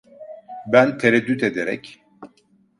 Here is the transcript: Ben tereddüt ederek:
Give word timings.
Ben 0.67 0.97
tereddüt 0.97 1.43
ederek: 1.43 2.03